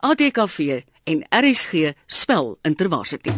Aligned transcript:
ATKV 0.00 0.82
en 1.04 1.24
RSG 1.28 1.92
spel 2.06 2.56
intervarsity. 2.62 3.30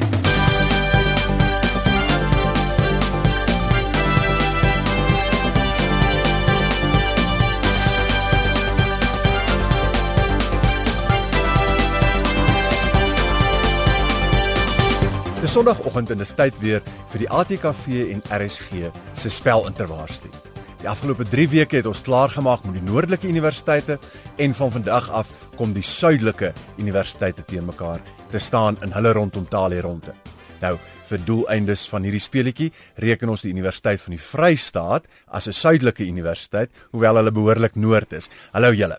Dis 15.42 15.52
Sondagoggend 15.52 16.10
en 16.10 16.18
dis 16.22 16.34
tyd 16.38 16.58
weer 16.62 16.84
vir 17.10 17.24
die 17.24 17.28
ATKV 17.40 18.14
en 18.14 18.22
RSG 18.30 18.92
se 19.18 19.34
spel 19.40 19.66
intervarsity. 19.66 20.41
Die 20.82 20.88
afgelope 20.90 21.22
3 21.30 21.44
weke 21.52 21.78
het 21.78 21.86
ons 21.86 22.00
klaar 22.02 22.32
gemaak 22.32 22.64
met 22.66 22.74
die 22.74 22.82
noordelike 22.82 23.28
universiteite 23.30 24.00
en 24.42 24.54
van 24.58 24.70
vandag 24.74 25.10
af 25.14 25.28
kom 25.54 25.70
die 25.76 25.84
suidelike 25.86 26.48
universiteite 26.82 27.44
teen 27.46 27.68
mekaar 27.68 28.00
te 28.32 28.40
staan 28.42 28.78
in 28.82 28.90
hulle 28.96 29.12
rondom 29.14 29.46
Talie 29.48 29.78
ronde. 29.84 30.14
Nou, 30.62 30.72
vir 31.06 31.22
doeleindes 31.26 31.84
van 31.90 32.02
hierdie 32.06 32.22
speletjie 32.22 32.72
reken 33.02 33.30
ons 33.30 33.44
die 33.46 33.52
Universiteit 33.54 34.02
van 34.02 34.16
die 34.16 34.22
Vrystaat 34.22 35.06
as 35.26 35.46
'n 35.46 35.52
suidelike 35.52 36.02
universiteit, 36.06 36.70
hoewel 36.90 37.16
hulle 37.16 37.30
behoorlik 37.30 37.76
noord 37.76 38.12
is. 38.12 38.28
Hallo 38.52 38.72
julle. 38.72 38.98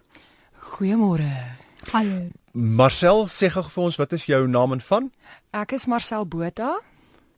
Goeiemôre. 0.60 1.32
Hallo. 1.92 2.30
Marcel, 2.54 3.28
sê 3.28 3.50
gou 3.50 3.64
vir 3.64 3.84
ons 3.84 3.98
wat 3.98 4.14
is 4.14 4.26
jou 4.26 4.48
naam 4.48 4.72
en 4.72 4.82
van 4.82 5.12
Ek 5.52 5.72
is 5.74 5.86
Marcel 5.86 6.26
Botha. 6.26 6.80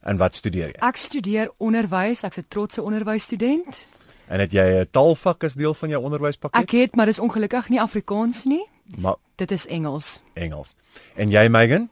en 0.04 0.18
wat 0.18 0.36
studeer 0.36 0.68
jy? 0.68 0.88
Ek 0.88 0.98
studeer 0.98 1.50
onderwys. 1.58 2.24
Ek's 2.24 2.38
'n 2.38 2.46
trotse 2.48 2.82
onderwysstudent. 2.82 3.88
En 4.28 4.40
het 4.40 4.52
jy 4.52 4.66
'n 4.82 4.88
taalvak 4.92 5.44
as 5.44 5.54
deel 5.54 5.74
van 5.74 5.90
jou 5.90 6.04
onderwyspakket? 6.04 6.62
Ek 6.62 6.72
het, 6.72 6.96
maar 6.96 7.06
dis 7.06 7.20
ongelukkig 7.20 7.70
nie 7.70 7.82
Afrikaans 7.82 8.44
nie. 8.44 8.66
maar 8.98 9.16
Dit 9.36 9.52
is 9.52 9.66
Engels. 9.68 10.22
Engels. 10.34 10.76
En 11.16 11.30
jy 11.30 11.48
Megan? 11.50 11.90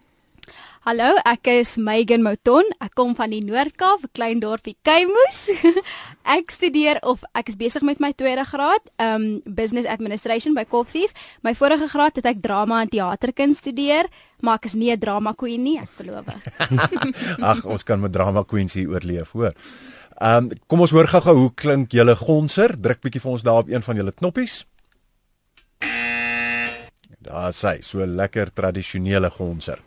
Hallo, 0.84 1.16
ek 1.24 1.48
is 1.48 1.78
Megan 1.78 2.22
Mouton. 2.22 2.68
Ek 2.80 2.92
kom 2.94 3.16
van 3.16 3.30
die 3.30 3.44
Noord-Kaap, 3.44 4.02
'n 4.04 4.10
klein 4.12 4.40
dorpie 4.40 4.76
Keimoes. 4.82 5.48
ek 6.38 6.52
studeer 6.52 7.00
of 7.02 7.24
ek 7.34 7.48
is 7.48 7.56
besig 7.56 7.82
met 7.82 8.00
my 8.00 8.12
tweede 8.12 8.44
graad, 8.44 8.82
um 8.98 9.42
Business 9.46 9.88
Administration 9.88 10.54
by 10.54 10.66
Koffsies. 10.66 11.14
My 11.42 11.56
vorige 11.56 11.88
graad 11.88 12.16
het 12.16 12.26
ek 12.26 12.42
drama 12.42 12.82
en 12.82 12.90
teaterkuns 12.90 13.58
studeer, 13.58 14.08
maar 14.42 14.56
ek 14.56 14.66
is 14.66 14.74
nie 14.74 14.92
'n 14.92 15.00
drama 15.00 15.32
queen 15.32 15.64
nie, 15.64 15.80
ek 15.80 15.90
verloor. 15.90 16.24
Ag, 17.52 17.66
ons 17.66 17.84
kan 17.84 18.00
met 18.00 18.12
drama 18.12 18.44
queens 18.44 18.74
hier 18.74 18.90
oorleef, 18.90 19.32
hoor. 19.32 19.54
Ehm 20.22 20.52
um, 20.52 20.52
kom 20.68 20.84
ons 20.86 20.92
hoor 20.94 21.08
gou-gou 21.10 21.36
hoe 21.38 21.54
klink 21.58 21.94
julle 21.94 22.16
gonser? 22.16 22.76
Druk 22.78 23.02
bietjie 23.02 23.22
vir 23.22 23.32
ons 23.32 23.44
daar 23.44 23.64
op 23.64 23.70
een 23.72 23.82
van 23.82 23.98
julle 23.98 24.14
knoppies. 24.14 24.66
Daar 27.24 27.54
sê, 27.56 27.80
so 27.82 28.06
lekker 28.06 28.52
tradisionele 28.54 29.30
gonser. 29.32 29.80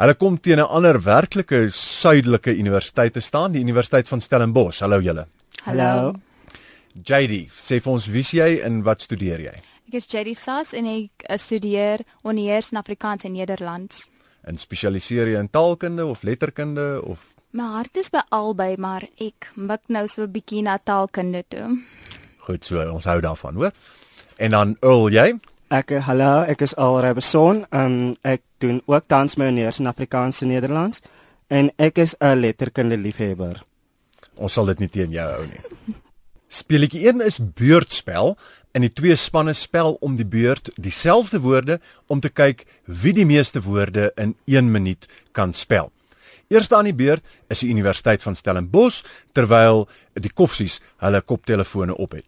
Hulle 0.00 0.14
kom 0.14 0.38
teen 0.40 0.58
'n 0.58 0.72
ander 0.76 0.96
werklike 1.02 1.68
suidelike 1.70 2.56
universiteit 2.56 3.12
te 3.12 3.20
staan, 3.20 3.52
die 3.52 3.60
Universiteit 3.60 4.08
van 4.08 4.20
Stellenbosch. 4.20 4.80
Hallo 4.80 5.00
julle. 5.00 5.26
Hallo. 5.64 6.14
JD, 6.94 7.50
sê 7.52 7.80
vir 7.80 7.92
ons 7.92 8.06
wie 8.06 8.20
is 8.20 8.30
jy 8.30 8.60
en 8.64 8.82
wat 8.82 9.02
studeer 9.02 9.40
jy? 9.40 9.56
Ek 9.88 9.94
is 9.94 10.06
JD 10.06 10.36
Sas 10.38 10.72
en 10.72 10.86
ek 10.86 11.24
uh, 11.28 11.36
studeer 11.36 12.00
onderheers 12.22 12.70
in 12.72 12.78
Afrikaans 12.78 13.24
en 13.24 13.32
Nederlands. 13.32 14.08
En 14.44 14.56
spesialiseer 14.56 15.28
jy 15.28 15.38
in 15.38 15.50
taalkunde 15.50 16.06
of 16.06 16.22
letterkunde 16.22 17.02
of 17.02 17.34
My 17.50 17.64
hart 17.66 17.96
is 17.98 18.12
by 18.14 18.20
albei, 18.30 18.76
maar 18.78 19.02
ek 19.18 19.48
mik 19.58 19.88
nou 19.90 20.04
so 20.06 20.22
'n 20.22 20.30
bietjie 20.30 20.62
na 20.62 20.78
taalkunde 20.78 21.42
toe. 21.48 21.82
goed 22.38 22.64
so, 22.64 22.78
ons 22.92 23.04
hou 23.04 23.20
daarvan, 23.20 23.54
hoor. 23.54 23.72
En 24.38 24.50
dan 24.50 24.76
Earl, 24.80 25.10
jy? 25.10 25.38
Ek 25.68 25.90
eh, 25.90 26.06
hallo, 26.06 26.44
ek 26.46 26.62
is 26.62 26.76
Alre 26.76 27.14
Beson. 27.14 27.66
Um, 27.72 28.14
ek 28.22 28.42
doen 28.58 28.82
ook 28.86 29.06
tans 29.06 29.36
my 29.36 29.44
honeurs 29.46 29.78
in 29.78 29.86
Afrikaans 29.86 30.42
en 30.42 30.48
Nederlands 30.48 31.00
en 31.48 31.70
ek 31.76 31.98
is 31.98 32.14
'n 32.20 32.38
letterkunde 32.38 32.96
liefhebber. 32.96 33.62
Ons 34.36 34.52
sal 34.52 34.66
dit 34.66 34.78
nie 34.78 34.88
teen 34.88 35.10
jou 35.10 35.30
hou 35.30 35.46
nie. 35.46 35.96
Speletjie 36.48 37.08
1 37.08 37.20
is 37.20 37.38
beurtspel 37.38 38.36
en 38.72 38.80
die 38.80 38.92
twee 38.92 39.16
spanne 39.16 39.52
spel 39.52 39.96
om 40.00 40.16
die 40.16 40.26
beurt 40.26 40.70
dieselfde 40.76 41.40
woorde 41.40 41.80
om 42.06 42.20
te 42.20 42.28
kyk 42.28 42.64
wie 42.84 43.12
die 43.12 43.26
meeste 43.26 43.60
woorde 43.62 44.12
in 44.16 44.36
1 44.46 44.70
minuut 44.70 45.06
kan 45.32 45.52
spel. 45.52 45.90
Eerste 46.50 46.74
aan 46.74 46.88
die 46.88 46.94
beurt 46.94 47.22
is 47.46 47.60
die 47.62 47.68
Universiteit 47.70 48.24
van 48.26 48.34
Stellenbosch 48.34 49.04
terwyl 49.38 49.84
die 50.18 50.32
koffsies 50.34 50.80
hulle 50.98 51.20
koptelefone 51.22 51.94
op 51.94 52.16
het. 52.18 52.26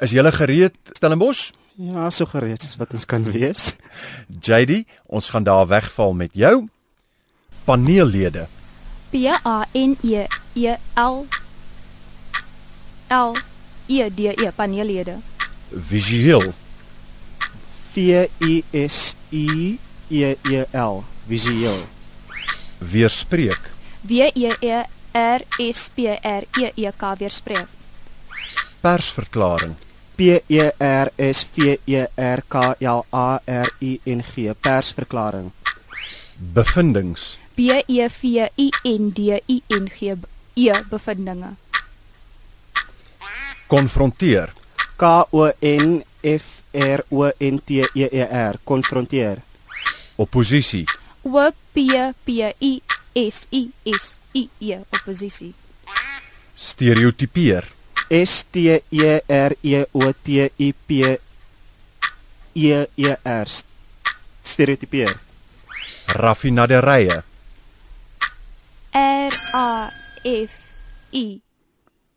Is 0.00 0.14
julle 0.16 0.32
gereed 0.32 0.78
Stellenbosch? 0.96 1.50
Ja, 1.76 2.06
so 2.08 2.24
gereed 2.30 2.64
as 2.64 2.78
wat 2.80 2.96
ons 2.96 3.04
kan 3.04 3.26
wees. 3.28 3.74
JD, 4.46 4.86
ons 5.04 5.28
gaan 5.28 5.44
daar 5.44 5.68
wegval 5.68 6.16
met 6.16 6.32
jou. 6.32 6.64
Paneellede. 7.68 8.46
P 9.12 9.28
A 9.36 9.58
N 9.76 9.98
E 10.00 10.24
E 10.56 10.74
L 10.96 11.26
L 13.12 13.36
E 13.86 14.08
D 14.08 14.32
E 14.32 14.48
paneellede. 14.56 15.18
Visueel. 15.68 16.54
V 17.92 18.24
I 18.40 18.64
S 18.72 19.12
I 19.28 19.76
E 20.08 20.34
E 20.40 20.64
L. 20.72 21.04
Visueel. 21.28 21.97
Weerspreek. 22.92 23.58
W 24.08 24.30
E 24.34 24.48
E 24.60 24.84
R 25.14 25.42
S 25.58 25.90
P 25.94 26.08
R 26.08 26.44
E 26.58 26.72
E 26.76 26.92
K 26.92 27.16
weerspreek. 27.20 27.68
Persverklaring. 28.82 29.74
P 30.16 30.42
E 30.48 30.60
R 30.80 31.10
S 31.18 31.46
V 31.56 31.80
E 31.86 32.06
R 32.16 32.42
K 32.48 32.74
L 32.80 33.04
A 33.12 33.40
R 33.46 33.66
I 33.80 34.00
N 34.06 34.24
G. 34.34 34.54
Persverklaring. 34.62 35.52
Bevindings. 36.54 37.38
B 37.56 37.84
E 37.86 38.08
V 38.22 38.40
I 38.56 38.70
N 38.84 39.12
D 39.16 39.32
I 39.48 39.62
N 39.70 39.90
G 39.98 40.16
E 40.54 40.72
bevindinge. 40.90 41.56
Konfronteer. 43.68 44.52
K 44.96 45.06
O 45.32 45.52
N 45.62 46.04
F 46.22 46.62
R 46.74 47.04
O 47.10 47.32
N 47.40 47.60
T 47.66 47.84
E 47.94 48.08
E 48.12 48.22
R. 48.22 48.58
Konfronteer. 48.64 49.38
Oppositie. 50.18 50.86
O 51.30 51.52
P 51.72 51.88
P 52.24 52.42
I 52.44 52.82
S 53.14 53.46
I 53.52 53.70
S 53.84 54.18
I 54.34 54.50
E 54.60 54.74
oppositie. 54.74 55.54
Stereotipeer. 56.54 57.64
S 58.10 58.46
T 58.50 58.82
E 58.90 59.22
R 59.28 59.56
E 59.62 59.84
O 59.92 60.12
T 60.22 60.52
I 60.58 60.74
P 60.86 61.18
E 62.54 62.86
E 62.96 63.16
R. 63.24 63.46
Stereotipeer. 64.42 65.18
Raffinaderye. 66.08 67.22
R 68.92 69.34
A 69.54 69.88
F 70.24 70.52
I 71.12 71.42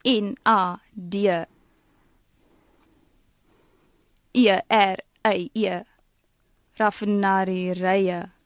N 0.05 0.35
A 0.45 0.77
D 0.93 1.45
E 4.33 4.49
R 4.49 4.97
A 5.23 5.49
E 5.53 5.85
raffinerye. 6.77 8.40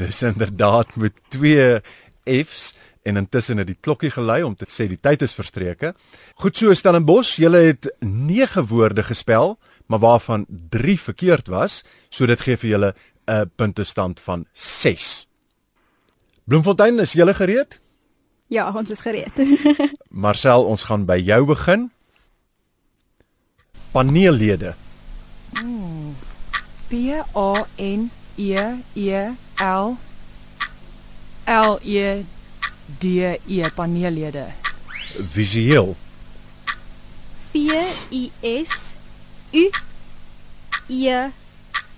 Dis 0.00 0.22
inderdaad 0.24 0.94
met 0.96 1.12
twee 1.28 1.80
F's 2.24 2.72
en 3.02 3.16
intussen 3.20 3.60
het 3.60 3.68
die 3.68 3.76
klokkie 3.80 4.10
gelei 4.12 4.40
om 4.44 4.54
te 4.56 4.68
sê 4.68 4.86
die 4.88 5.00
tyd 5.00 5.24
is 5.24 5.34
verstreke. 5.36 5.92
Goed 6.40 6.56
so 6.56 6.72
Stellenbosch, 6.76 7.36
julle 7.40 7.60
het 7.70 7.88
9 8.00 8.64
woorde 8.70 9.04
gespel, 9.04 9.58
maar 9.86 10.00
waarvan 10.00 10.46
3 10.48 10.96
verkeerd 11.00 11.48
was, 11.52 11.82
so 12.08 12.28
dit 12.28 12.40
gee 12.40 12.56
vir 12.56 12.70
julle 12.70 12.94
'n 13.28 13.50
puntestand 13.56 14.20
van 14.20 14.46
6. 14.52 15.26
Bloemfontein, 16.44 16.98
is 17.00 17.12
julle 17.12 17.34
gereed? 17.34 17.80
Ja, 18.48 18.72
ons 18.72 18.90
is 18.90 19.00
gereed. 19.00 19.36
Marcel, 20.24 20.64
ons 20.64 20.82
gaan 20.82 21.04
by 21.04 21.20
jou 21.20 21.44
begin. 21.46 21.90
Paneellede. 23.92 24.74
P 26.88 26.92
A 27.36 27.66
N 27.78 28.10
E 28.40 28.56
E 28.94 29.36
L 29.58 29.96
L 31.46 31.78
E 31.84 32.24
D 33.00 33.40
E 33.46 33.70
paneellede. 33.76 34.54
Visueel. 35.36 35.94
V 37.52 37.56
I 38.10 38.32
S 38.42 38.94
U 39.52 39.70
E 40.88 41.30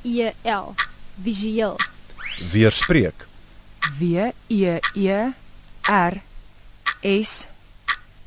E 0.03 0.33
L. 0.45 0.75
Visueel. 1.25 1.77
Weerspreek. 2.53 3.15
W 4.01 4.33
E 4.49 4.81
E 4.95 5.33
R 5.89 6.21
S 7.03 7.49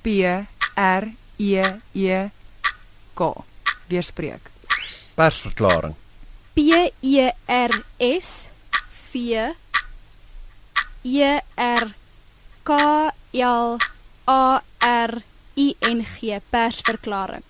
P 0.04 0.24
R 0.76 1.12
E 1.38 1.62
E 1.94 2.30
K. 3.14 3.44
Weerspreek. 3.90 4.42
Persverklaring. 5.16 6.05
P 6.56 6.94
E 7.02 7.30
R 7.48 7.84
S 8.00 8.48
V 9.12 9.36
E 11.04 11.40
R 11.58 11.86
K 12.64 13.12
L 13.34 13.78
A 14.28 14.62
R 14.82 15.22
I 15.58 15.76
N 15.82 16.06
G 16.20 16.40
persverklaring. 16.52 17.44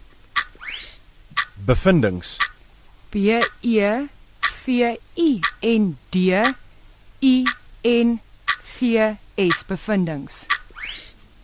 Bevindings. 1.65 2.39
B 3.11 3.41
E 3.61 4.09
V 4.65 4.97
I 5.17 5.41
N 5.61 5.97
D 6.11 6.33
I 6.33 7.45
N 7.83 8.19
G 8.79 8.97
S 9.37 9.63
bevindings. 9.67 10.47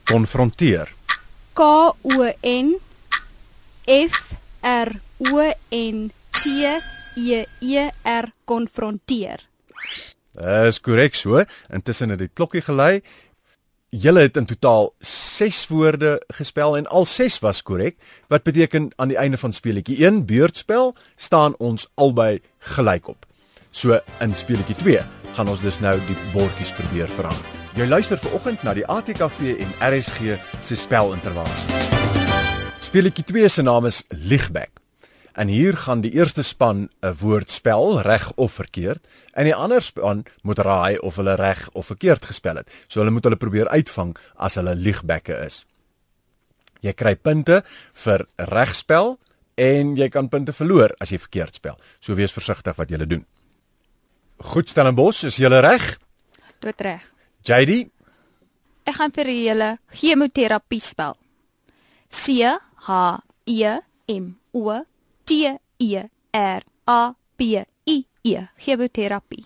Konfronteer. 0.05 0.89
K 1.53 1.63
O 1.63 2.33
N 2.41 2.75
F 3.87 4.33
R 4.63 4.89
O 5.29 5.53
N 5.71 6.11
T 6.33 7.00
E 7.15 7.43
E 7.59 7.89
R 8.07 8.31
konfronteer. 8.45 9.47
Dis 10.31 10.79
korrek 10.79 11.15
so. 11.15 11.43
Intussen 11.73 12.13
het 12.13 12.19
die 12.19 12.31
klokkie 12.31 12.63
gelei. 12.63 13.01
Julle 13.91 14.23
het 14.23 14.37
in 14.39 14.45
totaal 14.47 14.93
6 15.03 15.65
woorde 15.67 16.13
gespel 16.31 16.77
en 16.77 16.87
al 16.87 17.05
6 17.05 17.41
was 17.43 17.59
korrek, 17.61 17.97
wat 18.31 18.45
beteken 18.47 18.87
aan 18.95 19.11
die 19.11 19.17
einde 19.19 19.37
van 19.37 19.51
speletjie 19.51 19.97
1 20.05 20.23
beurtspel 20.25 20.95
staan 21.15 21.57
ons 21.59 21.89
albei 21.99 22.39
gelyk 22.71 23.09
op. 23.11 23.27
So 23.71 23.99
in 24.23 24.35
speletjie 24.35 24.75
2 24.79 25.03
gaan 25.35 25.51
ons 25.51 25.59
dus 25.59 25.81
nou 25.83 25.97
die 26.07 26.17
bordjies 26.31 26.71
probeer 26.79 27.11
verander. 27.19 27.59
Jy 27.75 27.87
luister 27.87 28.19
vanoggend 28.19 28.63
na 28.63 28.73
die 28.75 28.87
ATKV 28.87 29.57
en 29.59 29.75
RSG 29.91 30.39
se 30.63 30.75
spelintervalle. 30.75 31.81
Speletjie 32.79 33.27
2 33.27 33.49
se 33.49 33.63
naam 33.63 33.91
is 33.91 34.03
Liegback. 34.07 34.80
En 35.33 35.47
hier 35.47 35.77
gaan 35.77 36.01
die 36.01 36.11
eerste 36.11 36.43
span 36.43 36.89
'n 37.01 37.15
woord 37.19 37.51
spel 37.51 38.01
reg 38.01 38.31
of 38.35 38.51
verkeerd 38.51 39.07
en 39.33 39.45
die 39.45 39.55
ander 39.55 39.81
span 39.81 40.25
moet 40.41 40.59
raai 40.59 40.97
of 40.97 41.15
hulle 41.15 41.35
reg 41.35 41.69
of 41.73 41.85
verkeerd 41.85 42.25
gespel 42.25 42.55
het. 42.55 42.69
So 42.87 42.99
hulle 42.99 43.11
moet 43.11 43.23
hulle 43.23 43.35
probeer 43.35 43.67
uitvang 43.67 44.17
as 44.35 44.55
hulle 44.55 44.75
liegbekke 44.75 45.45
is. 45.45 45.65
Jy 46.81 46.93
kry 46.93 47.15
punte 47.15 47.63
vir 47.93 48.27
regspel 48.35 49.19
en 49.55 49.95
jy 49.95 50.09
kan 50.09 50.29
punte 50.29 50.53
verloor 50.53 50.91
as 50.99 51.09
jy 51.09 51.17
verkeerd 51.17 51.55
spel. 51.55 51.79
So 51.99 52.15
wees 52.15 52.31
versigtig 52.31 52.75
wat 52.75 52.89
jy 52.89 52.97
doen. 52.97 53.25
Goed 54.37 54.69
Stellenbosch, 54.69 55.23
is 55.23 55.37
jy 55.37 55.47
reg? 55.47 55.99
Dit 56.59 56.81
reg. 56.81 57.01
JD, 57.43 57.91
Ek 58.83 58.97
gaan 58.97 59.13
vir 59.13 59.29
julle 59.29 59.69
chemoterapie 59.93 60.81
spel. 60.81 61.13
C 62.09 62.41
H 62.87 62.95
E 63.45 63.77
M 64.09 64.33
O 64.57 64.81
T 65.31 65.57
E 65.79 65.97
R 66.33 66.63
A 66.87 67.13
P 67.37 67.65
I 67.85 68.05
E. 68.23 68.37
Chemoterapie. 68.57 69.45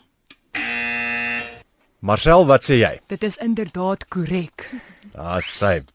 Marcel, 2.00 2.46
wat 2.50 2.66
sê 2.66 2.80
jy? 2.80 2.96
Dit 3.08 3.22
is 3.24 3.38
inderdaad 3.38 4.08
korrek. 4.10 4.66
Ah, 5.16 5.38
sy. 5.40 5.86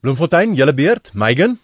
Bloemfontein, 0.00 0.54
julle 0.56 0.72
beurt. 0.72 1.10
Megan, 1.12 1.58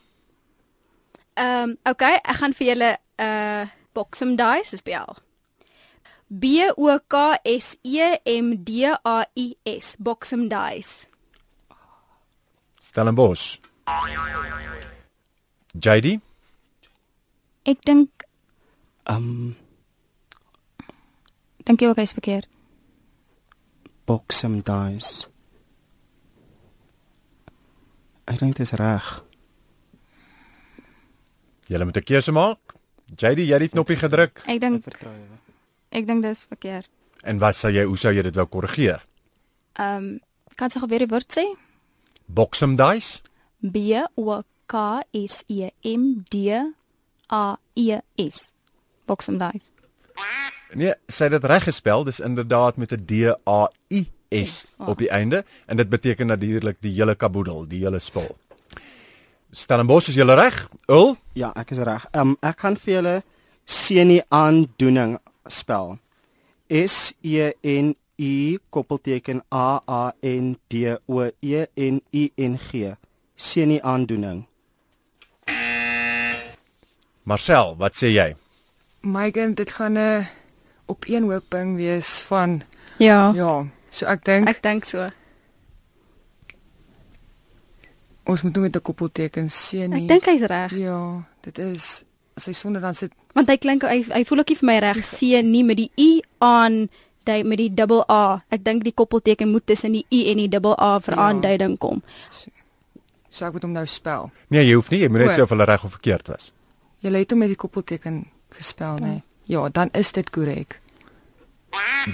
Ehm 1.34 1.70
um, 1.70 1.76
okay, 1.88 2.18
ek 2.20 2.36
gaan 2.42 2.52
vir 2.58 2.68
julle 2.72 2.90
'n 2.98 3.22
uh, 3.24 3.70
boxem 3.94 4.34
dice 4.36 4.76
spel. 4.82 5.16
B 6.28 6.66
O 6.76 6.98
K 7.08 7.38
S 7.54 7.78
E 7.82 8.18
M 8.34 8.52
D 8.66 8.84
A 8.90 9.16
I 9.34 9.56
S 9.64 9.94
boxem 9.96 10.48
dice. 10.50 11.06
Stellenbosch. 12.82 13.58
JD, 15.74 16.18
Ek 17.64 17.80
dink 17.84 18.24
Um 19.08 19.54
dink 21.64 21.80
jy 21.80 21.88
ook 21.88 22.00
hy's 22.00 22.12
verkeerd. 22.12 22.48
boxem 24.04 24.58
dice. 24.60 25.24
Ek 28.28 28.38
dink 28.40 28.56
dit 28.56 28.66
is 28.66 28.72
reg. 28.76 29.22
julle 31.68 31.84
moet 31.84 31.96
'n 31.96 32.02
keuse 32.04 32.32
maak. 32.32 32.58
JD, 33.16 33.38
jy 33.38 33.52
het 33.52 33.60
die 33.60 33.68
knoppie 33.68 33.96
gedruk. 33.96 34.42
Ek 34.46 34.60
dink 34.60 34.84
ek 35.90 36.06
dink 36.06 36.22
dis 36.22 36.44
verkeerd. 36.44 36.88
En 37.22 37.38
wat 37.38 37.54
sou 37.56 37.72
jy, 37.72 37.84
hoe 37.84 37.96
sou 37.96 38.12
jy 38.12 38.22
dit 38.22 38.34
wou 38.34 38.46
korrigeer? 38.46 39.04
Ehm 39.74 39.96
um, 39.96 40.20
kan 40.56 40.68
jy 40.68 40.80
gou 40.80 40.88
weer 40.88 40.98
die 40.98 41.08
woord 41.08 41.32
sê? 41.32 41.44
Boxem 42.26 42.76
dice? 42.76 43.22
B 43.60 43.76
O 44.16 44.42
K 44.66 45.02
S 45.12 45.44
E 45.48 45.70
M 45.82 46.24
D 46.28 46.36
A 47.32 47.56
I 47.76 48.00
S. 48.16 48.50
Boxem 49.06 49.38
dice. 49.38 49.70
Nee, 50.74 50.94
sy 51.08 51.28
het 51.28 51.36
dit 51.36 51.44
reg 51.44 51.64
gespel. 51.64 52.04
Dis 52.04 52.20
inderdaad 52.20 52.76
met 52.76 52.92
'n 52.92 53.04
D 53.04 53.34
A 53.48 53.68
I 53.90 54.06
S 54.30 54.66
op 54.78 54.98
die 54.98 55.10
einde 55.10 55.44
en 55.66 55.76
dit 55.76 55.88
beteken 55.88 56.26
natuurlik 56.26 56.76
die 56.80 56.92
hele 56.92 57.14
kaboedel, 57.14 57.68
die 57.68 57.84
hele 57.84 57.98
spul. 57.98 58.36
Stellenbosch, 59.50 60.08
is 60.08 60.14
jy 60.14 60.24
reg? 60.24 60.68
Ul? 60.88 61.16
Ja, 61.32 61.52
ek 61.54 61.70
is 61.70 61.78
reg. 61.78 62.06
Um 62.12 62.36
ek 62.42 62.60
gaan 62.60 62.76
vir 62.76 62.94
julle 62.94 63.22
senie 63.64 64.22
aandoening 64.28 65.18
spel. 65.46 65.98
S 66.68 67.14
E 67.22 67.52
N 67.62 67.94
I 68.18 68.58
koppelteken 68.70 69.42
A 69.52 69.80
A 69.86 70.12
N 70.22 70.56
D 70.68 70.96
O 71.06 71.30
E 71.40 71.66
N 71.76 72.00
I 72.12 72.32
N 72.36 72.58
G. 72.58 72.96
Senie 73.36 73.82
aandoening. 73.82 74.46
Marcel, 77.24 77.74
wat 77.80 77.96
sê 77.96 78.10
jy? 78.12 78.34
Megan, 79.04 79.54
dit 79.54 79.70
gaan 79.70 79.96
'n 79.98 80.26
opeenhoping 80.86 81.76
wees 81.76 82.20
van 82.28 82.62
Ja. 82.98 83.32
ja, 83.34 83.64
so 83.90 84.06
ek 84.06 84.24
dink 84.24 84.48
Ek 84.48 84.62
dink 84.62 84.84
so. 84.84 85.06
ons 88.26 88.42
moet 88.42 88.52
nou 88.52 88.62
met 88.64 88.76
'n 88.76 88.80
koppelteken 88.82 89.50
sien 89.50 89.90
nie. 89.90 90.02
Ek 90.02 90.08
dink 90.08 90.24
hy's 90.24 90.42
reg. 90.42 90.70
ja, 90.72 91.22
dit 91.42 91.58
is 91.58 92.04
as 92.36 92.46
hy 92.46 92.52
sonder 92.52 92.80
dan 92.80 92.94
sit 92.94 93.12
Want 93.34 93.48
hy 93.48 93.56
klink 93.56 93.82
hy, 93.82 94.02
hy 94.12 94.24
voel 94.24 94.38
ook 94.38 94.48
nie 94.48 94.56
vir 94.56 94.66
my 94.66 94.78
reg 94.78 95.04
C 95.04 95.20
nie 95.42 95.64
met 95.64 95.76
die 95.76 95.90
U 95.98 96.20
aan 96.38 96.88
die 97.24 97.44
met 97.44 97.58
die 97.58 97.74
dubbel 97.74 98.04
A. 98.10 98.44
Ek 98.50 98.64
dink 98.64 98.84
die 98.84 98.92
koppelteken 98.94 99.50
moet 99.50 99.66
tussen 99.66 99.92
die 99.92 100.06
U 100.10 100.24
en 100.30 100.36
die 100.36 100.48
dubbel 100.48 100.78
A 100.80 100.98
vir 101.00 101.14
Ja. 101.14 101.20
aanduiding 101.28 101.78
kom. 101.78 102.02
so 103.28 103.44
ek 103.46 103.52
moet 103.52 103.62
hom 103.62 103.72
nou 103.72 103.86
spel. 103.86 104.30
Nee, 104.48 104.64
jy 104.66 104.74
hoef 104.74 104.90
nie, 104.90 105.00
jy 105.00 105.08
moet 105.08 105.20
net 105.26 105.36
sê 105.38 105.42
of 105.42 105.48
hulle 105.50 105.64
reg 105.64 105.84
of 105.84 105.90
verkeerd 105.90 106.28
was. 106.28 106.52
Jy 107.04 107.12
het 107.12 107.34
hom 107.34 107.42
met 107.44 107.50
die 107.52 107.58
koppelteken 107.60 108.22
gespel, 108.56 108.96
nê? 109.02 109.10
Nee. 109.18 109.22
Ja, 109.52 109.66
dan 109.68 109.90
is 109.92 110.12
dit 110.16 110.30
korrek. 110.32 110.78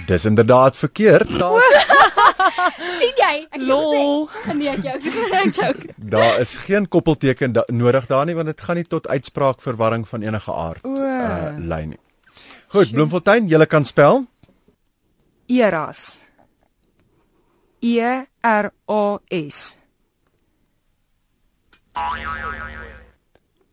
Dis 0.07 0.25
inderdaad 0.25 0.75
verkeerd. 0.77 1.29
Sien 2.99 3.13
jy? 3.15 3.35
Ek 3.53 3.61
Lol. 3.61 4.25
Sê, 4.43 4.55
nee, 4.57 4.71
ek 4.73 4.81
joke. 4.83 5.11
Ek 5.37 5.53
joke. 5.55 5.93
daar 5.95 6.39
is 6.41 6.55
geen 6.65 6.87
koppelteken 6.91 7.53
da 7.55 7.63
nodig 7.71 8.07
daar 8.09 8.25
nie 8.27 8.35
want 8.35 8.51
dit 8.51 8.61
gaan 8.61 8.79
nie 8.81 8.87
tot 8.87 9.07
uitspraak 9.07 9.61
verwarring 9.63 10.07
van 10.09 10.25
enige 10.27 10.51
aard 10.51 10.83
O. 10.83 10.95
uh, 10.97 11.55
lei 11.59 11.85
nie. 11.93 11.99
Goed, 12.71 12.91
Bloemfontein, 12.91 13.47
jy 13.51 13.65
kan 13.67 13.85
spel. 13.85 14.25
Eras. 15.47 16.17
E 17.79 18.25
R 18.41 18.71
A 18.87 19.19
S. 19.29 19.77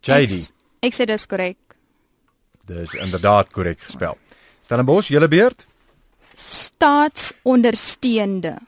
JD. 0.03 0.39
Ek, 0.43 0.58
ek 0.83 0.95
sê 0.95 1.07
dis 1.07 1.27
korrek. 1.27 1.59
Dis 2.69 2.95
inderdaad 2.95 3.53
korrek 3.53 3.81
gespel. 3.87 4.15
Stellenbosch, 4.65 5.11
julle 5.11 5.29
beurt. 5.29 5.67
Staatsondersteunende. 6.35 8.59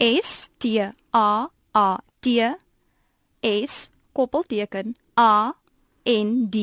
S 0.00 0.50
T 0.58 0.92
A 1.12 1.46
A 1.74 1.98
T 2.20 2.54
S 3.42 3.90
koppelteken 4.12 4.94
A 5.16 5.52
N 6.06 6.50
D 6.50 6.56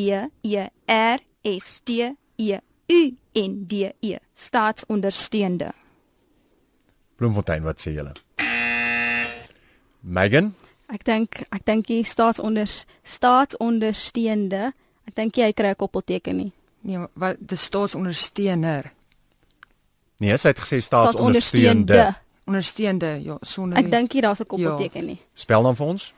E 0.44 0.70
R 0.88 1.20
S 1.44 1.82
T 1.86 2.16
E 2.38 2.60
U 2.90 3.12
N 3.36 3.68
D 3.68 3.94
E 4.02 4.18
staatsondersteunende. 4.36 5.72
Bloemfontein, 7.16 7.64
wat 7.64 7.80
sê 7.80 7.92
julle? 7.96 8.14
Megan, 10.02 10.56
Ek 10.88 11.04
dink 11.04 11.42
ek 11.52 11.64
dink 11.66 11.88
die 11.88 12.04
staatsonder 12.04 12.70
staatsondersteunende. 13.04 14.74
Ek 15.08 15.16
dink 15.16 15.38
jy 15.38 15.54
kry 15.54 15.72
'n 15.74 15.76
koppelteken 15.76 16.38
nie. 16.38 16.52
Nee, 16.82 17.08
wat 17.16 17.38
die 17.40 17.58
staatsondersteuner. 17.58 18.92
nee, 20.20 20.38
sy 20.38 20.48
het 20.48 20.60
gesê 20.60 20.82
staatsondersteunende. 20.82 22.16
Ondersteunende, 22.46 23.24
ja, 23.24 23.38
sonder 23.42 23.78
Ek 23.78 23.90
dink 23.90 24.14
nie 24.14 24.22
daar's 24.22 24.40
'n 24.40 24.46
koppelteken 24.46 25.06
nie. 25.06 25.20
Spel 25.34 25.64
dan 25.64 25.76
vir 25.76 25.86
ons. 25.86 26.14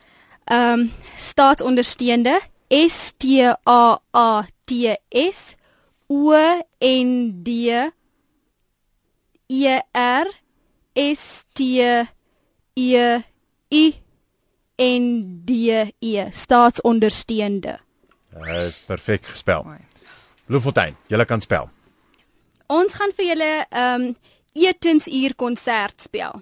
Ehm 0.46 0.80
um, 0.80 0.92
staatsondersteunende 1.16 2.40
S 2.70 3.14
T 3.18 3.48
A 3.66 4.00
A 4.14 4.46
T 4.66 4.96
S 5.12 5.56
O 6.10 6.34
N 6.80 7.44
D 7.44 7.50
E 9.48 9.82
R 9.94 10.28
S 10.94 11.46
T 11.54 11.64
E 12.76 13.22
I 13.72 14.07
N 14.78 15.42
D 15.46 15.52
E 16.00 16.28
staatsondersteunende. 16.32 17.80
Dis 18.38 18.80
perfek 18.86 19.26
gespel. 19.26 19.64
Mooi. 19.64 19.80
Bloemfontein, 20.46 20.96
julle 21.08 21.26
kan 21.26 21.42
spel. 21.42 21.70
Ons 22.68 22.94
gaan 22.94 23.14
vir 23.18 23.32
julle 23.34 23.52
ehm 23.70 24.02
um, 24.02 24.16
etensuur 24.58 25.36
konsert 25.38 26.02
spel. 26.02 26.42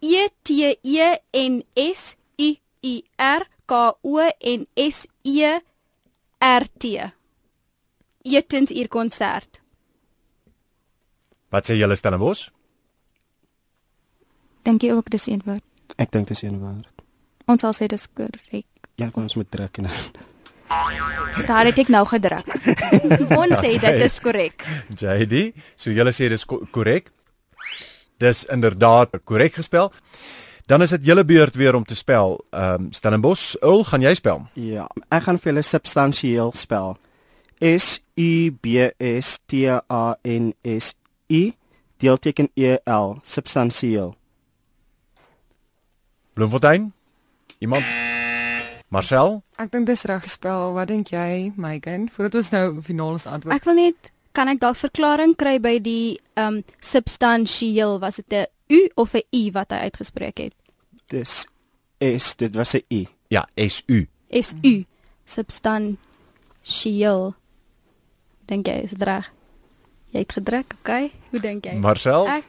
E 0.00 0.28
T 0.42 0.76
E 0.82 1.14
N 1.32 1.62
S 1.74 2.16
U 2.38 2.50
I 2.82 2.94
R 3.18 3.46
K 3.66 3.80
O 4.02 4.18
N 4.40 4.66
S 4.76 5.06
E 5.24 5.58
R 6.40 6.66
T. 6.78 7.12
etensuur 8.28 8.88
konsert. 8.88 9.60
Wat 11.48 11.64
sê 11.64 11.78
julle 11.78 11.96
Stellenbosch? 11.96 12.50
Dink 14.62 14.82
jy 14.84 14.92
ook 14.92 15.08
dis 15.10 15.26
een 15.26 15.42
woord? 15.46 15.64
Ek 15.96 16.12
dink 16.12 16.28
dis 16.28 16.42
een 16.44 16.58
woord. 16.60 16.97
Ons 17.48 17.62
sal 17.64 17.72
sê 17.76 17.88
dis 17.88 18.06
korrek. 18.14 18.66
Ja, 18.98 19.08
kom 19.10 19.24
ons 19.28 19.36
moet 19.38 19.48
druk 19.50 19.78
en 19.82 19.88
Daar 21.48 21.64
het 21.70 21.78
ek 21.80 21.88
nou 21.88 22.02
gedruk. 22.04 22.44
Ons 23.40 23.54
sê 23.62 23.70
dit 23.80 24.02
is 24.04 24.18
korrek. 24.20 24.60
JD, 25.00 25.54
so 25.80 25.90
julle 25.96 26.12
sê 26.12 26.28
dis 26.28 26.44
ko- 26.44 26.66
korrek. 26.74 27.08
Dis 28.20 28.42
inderdaad 28.52 29.16
korrek 29.24 29.54
gespel. 29.56 29.88
Dan 30.68 30.82
is 30.84 30.90
dit 30.92 31.06
julle 31.08 31.24
beurt 31.24 31.56
weer 31.56 31.74
om 31.78 31.84
te 31.88 31.96
spel. 31.96 32.36
Ehm 32.52 32.88
um, 32.88 32.90
Stellenbosch, 32.92 33.54
Ul, 33.64 33.80
gaan 33.88 34.04
jy 34.04 34.12
spel? 34.18 34.42
Ja, 34.60 34.84
ek 35.08 35.24
gaan 35.24 35.38
vir 35.40 35.52
julle 35.54 35.64
substansieel 35.64 36.52
spel. 36.52 36.98
S 37.64 38.02
U 38.20 38.28
B 38.60 38.90
S 39.00 39.38
T 39.48 39.64
A 39.72 40.02
N 40.28 40.52
S 40.68 40.92
I 41.32 41.54
deelteken 41.98 42.50
E 42.60 42.76
L 42.84 43.16
substansieel. 43.24 44.12
Bloemfontein? 46.34 46.92
Iemand? 47.58 47.84
Marcel? 48.88 49.42
Ek 49.58 49.72
dink 49.72 49.86
dis 49.86 50.02
reg 50.08 50.22
gespel. 50.22 50.72
Wat 50.76 50.88
dink 50.88 51.08
jy, 51.12 51.52
Megan? 51.56 52.08
Voordat 52.14 52.34
ons 52.40 52.50
nou 52.54 52.82
finaal 52.86 53.12
ons 53.18 53.26
antwoord. 53.26 53.56
Ek 53.56 53.64
wil 53.68 53.74
net 53.74 54.12
kan 54.36 54.48
ek 54.52 54.60
dalk 54.62 54.76
verklaring 54.78 55.34
kry 55.36 55.58
by 55.58 55.78
die 55.82 56.18
ehm 56.38 56.60
um, 56.60 56.64
substansieel 56.80 57.98
was 57.98 58.16
dit 58.22 58.32
'n 58.32 58.46
u 58.70 58.88
of 58.94 59.14
'n 59.14 59.22
i 59.34 59.50
wat 59.50 59.70
hy 59.70 59.76
uitgespreek 59.90 60.38
het? 60.38 60.54
Dis 61.08 61.46
S, 61.98 62.36
dit 62.36 62.54
was 62.54 62.74
'n 62.74 62.82
I. 62.90 63.08
Ja, 63.28 63.46
SU. 63.56 64.06
S 64.30 64.54
u 64.62 64.84
substansieel. 65.24 67.34
Dink 68.46 68.66
jy 68.66 68.82
is 68.84 68.90
dit 68.90 69.02
reg? 69.02 69.32
Jy 70.10 70.18
het 70.18 70.32
gedruk, 70.32 70.74
okay? 70.80 71.12
Hoe 71.30 71.40
dink 71.40 71.64
jy? 71.64 71.74
Marcel? 71.74 72.28
Ek 72.28 72.44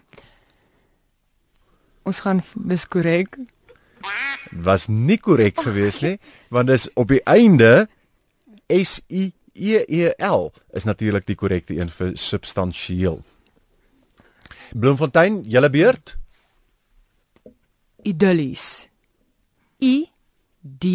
Ons 2.04 2.20
gaan 2.20 2.42
dis 2.56 2.88
korrek. 2.88 3.38
Was 4.52 4.88
nie 4.88 5.18
korrek 5.18 5.60
geweest 5.62 6.02
nie, 6.02 6.18
want 6.50 6.68
dis 6.68 6.88
op 6.94 7.08
die 7.08 7.24
einde 7.24 7.88
S 8.68 9.02
U 9.08 9.30
E 9.54 9.84
E 9.88 10.14
L 10.24 10.52
is 10.74 10.84
natuurlik 10.84 11.26
die 11.28 11.36
korrekte 11.36 11.76
een 11.76 11.90
vir 11.90 12.16
substansieel. 12.18 13.24
Bloemfontein, 14.74 15.42
julle 15.44 15.70
beurt? 15.70 16.16
Idyllies. 18.04 18.88
I 19.82 20.10
D 20.62 20.86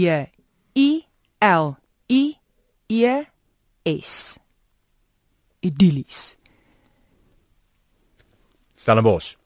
I 0.75 1.04
L 1.40 1.76
I 2.08 2.37
E 2.88 3.25
S. 3.84 4.38
Idyllies. 5.61 6.37
Stellenbosch. 8.76 9.37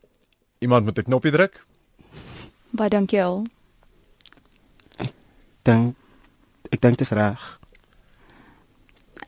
Iemand 0.59 0.85
moet 0.85 0.99
'n 0.99 1.03
knoppie 1.03 1.31
druk. 1.31 1.65
Baie 2.71 2.89
dankie 2.89 3.23
al. 3.23 3.47
Dink 5.69 5.97
ek 6.73 6.81
dink 6.85 6.99
dis 7.01 7.13
reg. 7.17 7.39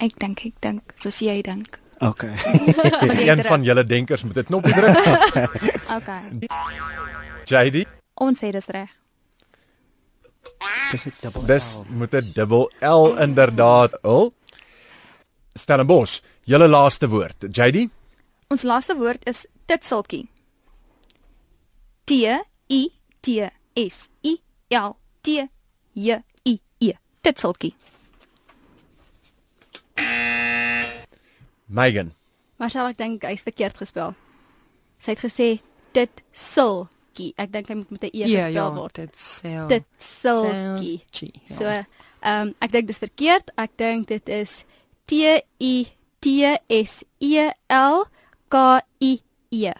Ek 0.01 0.17
dink 0.21 0.41
ek 0.49 0.57
dink 0.65 0.93
soos 1.01 1.19
jy 1.25 1.41
dink. 1.45 1.79
Okay. 2.01 2.33
Een 3.29 3.43
van 3.45 3.65
julle 3.65 3.85
denkers 3.85 4.23
moet 4.25 4.39
'n 4.41 4.49
knoppie 4.49 4.73
druk. 4.73 4.97
Okay. 5.97 6.49
JD, 7.51 7.85
Ons 8.21 8.41
sê 8.41 8.51
dis 8.53 8.67
reg. 8.73 8.89
dis 10.93 11.05
'n 11.07 11.13
dubbel. 11.21 11.43
dis 11.47 11.67
moet 11.89 12.15
'n 12.15 12.33
dubbel 12.35 12.71
L 12.81 13.17
inderdaad. 13.21 13.99
Ul. 14.05 14.33
Stellenbosch, 15.55 16.21
julle 16.45 16.69
laaste 16.69 17.09
woord. 17.09 17.37
JD? 17.53 17.89
Ons 18.49 18.63
laaste 18.63 18.97
woord 18.97 19.29
is 19.29 19.47
titseltjie. 19.67 20.29
T 22.05 22.13
I 22.71 22.89
T 23.21 23.49
S 23.77 24.09
I 24.25 24.41
L 24.71 24.97
T 25.23 25.49
J 25.93 26.09
E. 26.17 26.30
Titseltjie. 27.23 27.75
Megan. 31.71 32.13
Marcel 32.61 32.91
ek 32.91 32.99
dink 33.01 33.25
hy's 33.29 33.45
verkeerd 33.47 33.79
gespel. 33.81 34.15
Sy 35.01 35.15
het 35.15 35.23
gesê 35.23 35.49
dit 35.97 36.23
sulkie. 36.37 37.31
Ek 37.41 37.53
dink 37.55 37.71
hy 37.71 37.77
moet 37.81 37.91
met 37.91 38.03
'n 38.05 38.11
e 38.13 38.19
Ja, 38.19 38.27
gespel 38.27 38.53
ja, 38.55 38.75
word. 38.75 38.95
dit 38.95 39.15
sê. 39.15 39.67
Dit 39.69 39.85
sulkie. 39.99 41.03
Ja. 41.49 41.57
So, 41.57 41.65
ehm 41.67 42.49
um, 42.49 42.55
ek 42.61 42.73
dink 42.73 42.87
dis 42.87 42.99
verkeerd. 42.99 43.51
Ek 43.57 43.71
dink 43.77 44.09
dit 44.09 44.29
is 44.29 44.65
T 45.07 45.13
I 45.61 45.87
T 46.21 46.27
S 46.69 47.05
E 47.21 47.51
L 47.69 48.05
K 48.49 48.81
I 49.01 49.21
E. 49.51 49.73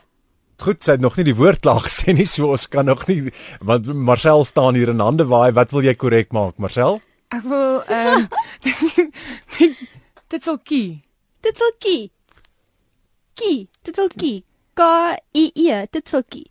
Goed, 0.61 0.85
sy 0.85 0.93
het 0.93 1.01
nog 1.01 1.17
nie 1.17 1.25
die 1.25 1.35
woord 1.37 1.61
klaar 1.61 1.81
gesê 1.81 2.13
nie, 2.13 2.27
so 2.27 2.51
ons 2.51 2.67
kan 2.69 2.85
nog 2.85 3.07
nie 3.09 3.31
want 3.61 3.87
Marcel 3.87 4.45
staan 4.45 4.75
hier 4.75 4.89
in 4.89 5.01
hande 5.01 5.25
waai. 5.25 5.53
Wat 5.53 5.71
wil 5.73 5.83
jy 5.83 5.95
korrek 5.95 6.33
maak, 6.33 6.59
Marcel? 6.59 7.01
Ek 7.31 7.43
wil 7.47 7.83
ehm 7.87 8.27
dit 10.33 10.43
sal 10.43 10.59
kie. 10.67 11.01
Dit 11.41 11.57
sulkie. 11.57 12.11
Ki, 13.39 13.69
dit 13.87 13.97
sulkie. 13.97 14.45
K 14.77 14.87
I 15.37 15.45
E, 15.55 15.87
dit 15.93 16.09
sulkie. 16.11 16.47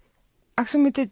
Ek 0.60 0.68
sou 0.72 0.82
met 0.84 0.96
dit 0.98 1.12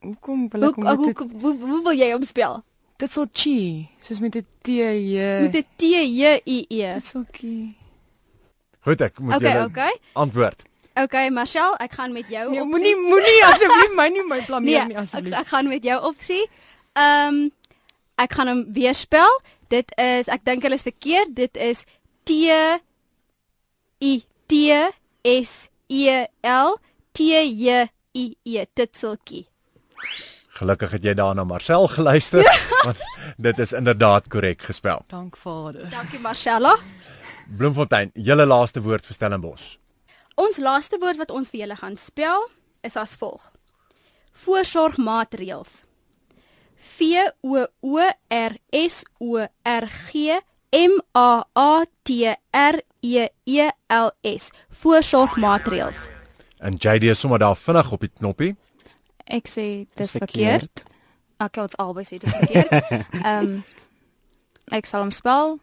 hoekom 0.00 0.46
wil 0.52 0.68
ek 0.70 0.78
hoe, 0.78 0.84
met 0.84 1.04
dit 1.04 1.18
hoe, 1.18 1.28
hoe, 1.42 1.54
hoe 1.68 1.82
wil 1.84 1.92
jy 1.96 2.10
hom 2.14 2.24
spel? 2.24 2.62
dit 3.00 3.08
sal 3.08 3.24
chi, 3.32 3.88
soos 4.04 4.18
met 4.20 4.34
'n 4.36 4.44
T 4.60 4.68
J. 4.76 5.20
Met 5.46 5.54
'n 5.56 5.64
T 5.80 5.82
J 5.88 6.40
I 6.44 6.58
E. 6.68 6.80
Dit 6.92 7.04
sal 7.04 7.24
kie. 7.32 7.76
Goed, 8.84 9.00
ek 9.00 9.18
moet 9.20 9.34
Okay, 9.36 9.52
julle 9.52 9.64
okay. 9.68 9.94
antwoord. 10.12 10.64
Okay, 11.00 11.30
Marcel, 11.30 11.76
ek 11.80 11.92
gaan 11.96 12.12
met 12.12 12.28
jou 12.28 12.50
Nee, 12.50 12.60
opsie. 12.60 12.70
moenie 12.72 12.96
moenie 12.96 13.44
asseblief 13.44 13.92
my 13.96 14.08
nie 14.08 14.24
my 14.28 14.40
blameer 14.48 14.84
nie 14.84 14.94
Nee, 14.94 14.96
ek, 14.96 15.02
asseblief. 15.02 15.32
ek 15.38 15.46
gaan 15.48 15.68
met 15.68 15.82
jou 15.84 15.96
opsie. 16.04 16.44
Ehm 16.92 17.34
um, 17.34 17.50
ek 18.20 18.36
gaan 18.36 18.50
hom 18.52 18.62
weer 18.76 18.94
spel. 18.96 19.32
Dit 19.72 19.92
is 20.00 20.28
ek 20.28 20.44
dink 20.48 20.64
hulle 20.66 20.78
is 20.78 20.86
verkeerd. 20.86 21.34
Dit 21.38 21.56
is 21.56 21.84
T 22.28 22.36
I 24.00 24.14
T 24.50 24.54
S 25.24 25.68
E 25.88 26.26
L 26.46 26.76
T 27.12 27.30
J 27.44 27.86
I 28.16 28.24
E 28.44 28.64
titseltjie. 28.74 29.46
Gelukkig 30.60 30.90
het 30.96 31.04
jy 31.04 31.14
daarna 31.16 31.44
Marcel 31.48 31.86
geluister, 31.88 32.44
want 32.86 33.00
dit 33.40 33.60
is 33.64 33.72
inderdaad 33.76 34.28
korrek 34.28 34.62
gespel. 34.68 35.04
Dank 35.08 35.36
Vader. 35.40 35.86
Dankie 35.92 36.20
Marcella. 36.20 36.74
Bloemfontein, 37.56 38.10
julle 38.14 38.44
laaste 38.46 38.82
woord 38.84 39.06
vir 39.08 39.16
Stellenbosch. 39.16 39.76
Ons 40.40 40.60
laaste 40.62 41.00
woord 41.00 41.18
wat 41.20 41.32
ons 41.34 41.50
vir 41.52 41.64
julle 41.64 41.76
gaan 41.80 41.96
spel 42.00 42.44
is 42.86 42.96
as 42.96 43.16
volg. 43.20 43.50
Voorsorgmaatreëls. 44.44 45.80
V 46.80 47.30
O 47.42 47.66
O 47.80 47.98
R 48.28 48.56
S 48.72 49.04
O 49.20 49.36
R 49.64 49.86
G 50.10 50.40
M 50.72 51.00
A 51.14 51.44
A 51.54 51.84
T 52.04 52.34
R 52.52 52.82
E 53.02 53.26
E 53.44 53.68
L 53.88 54.10
S. 54.22 54.50
Voorsorgmaatreëls. 54.68 56.08
En 56.58 56.74
JD 56.76 57.02
is 57.02 57.20
sommer 57.20 57.38
daar 57.38 57.56
vinnig 57.56 57.92
op 57.92 58.00
die 58.00 58.12
knoppie. 58.18 58.56
Ek 59.24 59.48
sê 59.48 59.66
dis 59.94 60.10
Dis 60.10 60.16
verkeerd. 60.18 60.84
Ek 61.40 61.56
het 61.56 61.76
albei 61.80 62.04
sê 62.04 62.18
dis 62.20 62.32
verkeerd. 62.32 62.72
Ehm 63.24 63.44
um, 63.44 63.60
ek 64.70 64.86
sal 64.86 65.02
hom 65.02 65.14
spel 65.14 65.56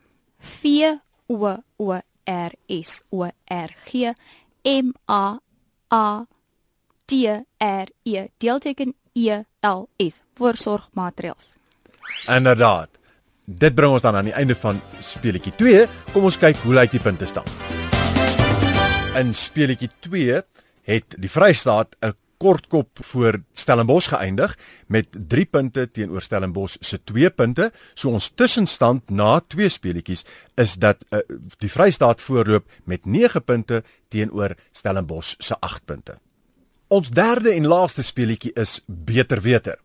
V 0.59 0.97
O 1.31 1.53
O 1.79 1.91
R 2.27 2.57
S 2.67 3.01
O 3.09 3.23
R 3.23 3.75
G 3.85 4.13
M 4.65 4.93
A 5.07 5.37
A 5.89 6.25
T 6.25 6.25
R 6.25 6.25
E 6.25 6.36
deelteken 8.37 8.93
E 9.13 9.43
L 9.61 9.87
S 9.97 10.21
voorsorgmaatreëls. 10.35 11.55
Inderdaad. 12.27 12.89
Dit 13.45 13.75
bring 13.75 13.91
ons 13.95 14.03
dan 14.03 14.15
aan 14.15 14.27
die 14.27 14.35
einde 14.35 14.55
van 14.55 14.81
speletjie 14.99 15.53
2. 15.55 15.85
Kom 16.11 16.27
ons 16.27 16.37
kyk 16.37 16.59
hoe 16.65 16.75
lyk 16.75 16.91
die 16.91 17.01
punte 17.01 17.25
staan. 17.25 17.47
In 19.15 19.31
speletjie 19.33 19.89
2 20.03 20.41
het 20.87 21.15
die 21.15 21.31
Vrystaat 21.31 21.95
'n 22.03 22.13
kortkop 22.37 22.99
voor 23.01 23.39
Stellenbosch 23.53 24.09
geëindig 24.09 24.57
met 24.87 25.07
3 25.11 25.45
punte 25.45 25.87
teenoor 25.91 26.21
Stellenbosch 26.21 26.77
se 26.79 26.99
2 27.03 27.29
punte. 27.29 27.71
So 27.93 28.09
ons 28.09 28.29
tussenstand 28.35 29.09
na 29.09 29.39
twee 29.39 29.69
speletjies 29.69 30.25
is 30.55 30.75
dat 30.75 31.05
uh, 31.09 31.19
die 31.57 31.71
Vrystaat 31.71 32.21
voorloop 32.21 32.69
met 32.83 33.05
9 33.05 33.43
punte 33.43 33.83
teenoor 34.07 34.55
Stellenbosch 34.71 35.35
se 35.37 35.59
8 35.59 35.85
punte. 35.85 36.17
Ons 36.87 37.09
derde 37.11 37.51
en 37.51 37.65
laaste 37.67 38.03
speletjie 38.03 38.53
is 38.55 38.77
beter 38.87 39.41
weter. 39.43 39.75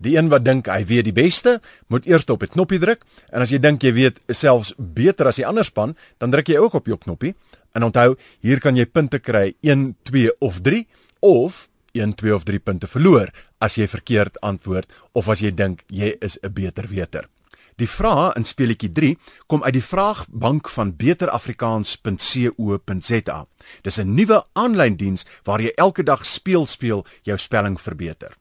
Die 0.00 0.14
een 0.16 0.30
wat 0.32 0.44
dink 0.44 0.70
hy 0.72 0.86
weet 0.88 1.04
die 1.04 1.16
beste, 1.16 1.58
moet 1.92 2.06
eers 2.08 2.24
op 2.32 2.42
'n 2.42 2.48
knoppie 2.48 2.78
druk 2.80 3.04
en 3.32 3.42
as 3.42 3.50
jy 3.50 3.58
dink 3.58 3.82
jy 3.82 3.92
weet 3.92 4.20
selfs 4.28 4.72
beter 4.78 5.26
as 5.26 5.36
die 5.36 5.46
ander 5.46 5.64
span, 5.64 5.96
dan 6.18 6.30
druk 6.30 6.48
jy 6.48 6.56
ook 6.56 6.74
op 6.74 6.86
jou 6.86 6.96
knoppie. 6.96 7.34
En 7.74 7.82
onthou, 7.82 8.16
hier 8.40 8.60
kan 8.60 8.76
jy 8.76 8.86
punte 8.86 9.18
kry 9.18 9.54
1, 9.60 9.96
2 10.02 10.32
of 10.40 10.60
3 10.60 10.86
of 11.20 11.68
1, 11.92 12.14
2 12.14 12.34
of 12.34 12.44
3 12.44 12.58
punte 12.58 12.86
verloor 12.86 13.30
as 13.60 13.74
jy 13.74 13.86
verkeerd 13.86 14.40
antwoord 14.40 14.86
of 15.12 15.28
as 15.28 15.40
jy 15.40 15.50
dink 15.50 15.82
jy 15.88 16.16
is 16.20 16.38
'n 16.42 16.52
beter 16.52 16.88
weter. 16.88 17.28
Die 17.76 17.88
vrae 17.88 18.32
in 18.38 18.44
speletjie 18.48 18.92
3 18.92 19.18
kom 19.46 19.64
uit 19.64 19.72
die 19.76 19.84
vraagbank 19.84 20.68
van 20.72 20.96
beterafrikaans.co.za. 20.96 23.46
Dis 23.82 23.98
'n 24.00 24.14
nuwe 24.14 24.44
aanlyn 24.52 24.96
diens 24.96 25.26
waar 25.44 25.60
jy 25.60 25.72
elke 25.76 26.02
dag 26.02 26.26
speel 26.26 26.66
speel 26.66 27.06
jou 27.22 27.38
spelling 27.38 27.80
verbeter. 27.80 28.36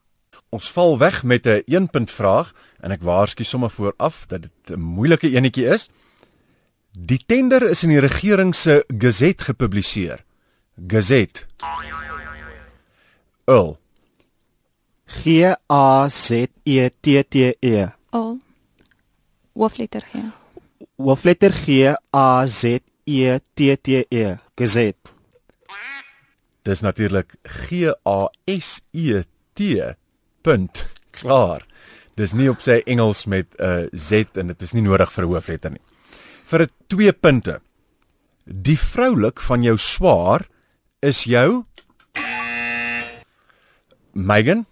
Ons 0.49 0.71
val 0.71 0.97
weg 0.97 1.23
met 1.23 1.47
'n 1.47 1.61
1 1.65 1.89
punt 1.89 2.11
vraag 2.11 2.53
en 2.79 2.91
ek 2.91 3.01
waarsku 3.01 3.43
sommer 3.43 3.69
vooraf 3.69 4.25
dat 4.27 4.41
dit 4.41 4.51
'n 4.69 4.79
moeilike 4.79 5.29
enetjie 5.29 5.67
is. 5.67 5.89
Die 6.91 7.23
tender 7.25 7.69
is 7.69 7.83
in 7.83 7.89
die 7.89 7.99
regering 7.99 8.55
se 8.55 8.85
Gazette 8.87 9.43
gepubliseer. 9.43 10.23
Gazette. 10.87 11.41
Ul. 13.45 13.77
G 15.05 15.25
A 15.69 16.09
Z 16.09 16.31
E 16.63 16.89
T 17.01 17.23
T 17.29 17.35
E. 17.59 17.87
Al. 18.09 18.44
Hoofletter 19.55 20.01
G. 20.01 20.19
Hoofletter 20.97 21.53
G 21.53 21.95
A 22.11 22.47
Z 22.47 22.81
E 23.05 23.39
T 23.53 23.75
T 23.77 24.05
E. 24.09 24.37
Gazette. 24.55 25.13
Dis 26.63 26.81
natuurlik 26.81 27.35
G 27.43 27.93
A 28.05 28.29
S 28.45 28.81
E 28.91 29.23
T. 29.53 29.61
Punt. 30.41 30.85
Klaar. 31.11 31.63
Dis 32.15 32.33
nie 32.35 32.49
op 32.51 32.59
sy 32.63 32.81
Engels 32.85 33.25
met 33.25 33.47
'n 33.59 33.63
uh, 33.63 33.87
Z 33.91 34.35
en 34.35 34.47
dit 34.47 34.61
is 34.61 34.73
nie 34.73 34.83
nodig 34.83 35.11
vir 35.11 35.23
'n 35.23 35.27
hoofletter 35.27 35.71
nie. 35.71 35.83
Vir 36.45 36.61
'n 36.63 36.69
2 36.87 37.13
punte. 37.13 37.61
Die 38.45 38.79
vroulik 38.79 39.39
van 39.39 39.63
jou 39.63 39.77
swaar 39.77 40.47
is 40.99 41.23
jou 41.23 41.63
Megan. 44.13 44.65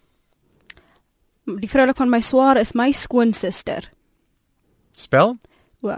Die 1.45 1.69
vroulik 1.69 1.95
van 1.95 2.09
my 2.09 2.21
swaar 2.21 2.57
is 2.57 2.73
my 2.73 2.91
skoonsister. 2.91 3.92
Spel? 4.95 5.37
O. 5.81 5.95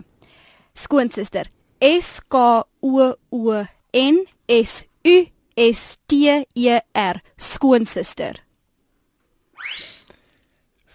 Skoonsister. 0.74 1.50
S 1.82 2.20
K 2.30 2.64
O 2.82 3.14
O 3.32 3.66
N 3.94 4.26
S 4.48 4.86
U 5.04 5.16
S 5.56 5.98
T 6.08 6.46
E 6.56 6.80
R. 6.94 7.22
Skoonsister. 7.38 8.42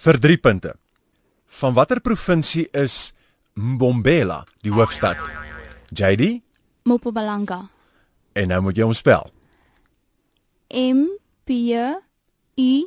Vir 0.00 0.19
3 0.21 0.37
punte. 0.40 0.75
Van 1.61 1.75
watter 1.76 2.00
provinsie 2.00 2.69
is 2.73 3.12
Mbombela, 3.54 4.45
die 4.64 4.73
hoofstad? 4.73 5.19
JD, 5.92 6.40
Mpumalanga. 6.87 7.69
en 8.33 8.49
nou 8.49 8.61
moet 8.62 8.78
jy 8.78 8.87
hom 8.87 8.95
spel. 8.95 9.26
M 10.71 11.02
P 11.45 11.50
I 12.57 12.87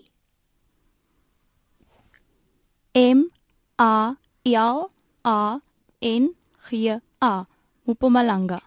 M 2.95 3.27
A 3.77 4.15
L 4.47 4.89
A 5.23 5.59
N 6.01 6.35
G 6.69 6.99
A. 7.19 7.45
Mpumalanga. 7.85 8.59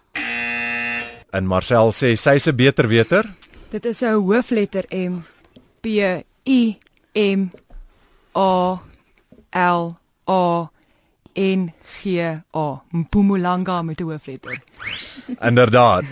En 1.31 1.45
Marcel 1.45 1.91
sê 1.91 2.15
sy's 2.15 2.47
'n 2.47 2.55
beter 2.55 2.87
weter. 2.87 3.25
Dit 3.69 3.85
is 3.85 4.01
'n 4.01 4.13
hoofletter 4.13 4.85
M 4.89 5.23
P 5.81 5.85
I 6.45 6.77
M 7.13 7.51
A 8.33 8.81
L 9.51 9.97
A 10.25 10.71
N 11.33 11.73
G 11.83 12.21
A. 12.53 12.81
Mpumalanga 12.91 13.81
met 13.81 13.99
'n 13.99 14.03
hoofletter. 14.03 14.63
Inderdaad. 15.39 16.05